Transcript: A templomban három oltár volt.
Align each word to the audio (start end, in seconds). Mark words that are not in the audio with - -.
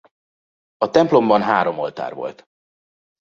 A 0.77 0.89
templomban 0.89 1.41
három 1.41 1.79
oltár 1.79 2.13
volt. 2.13 2.45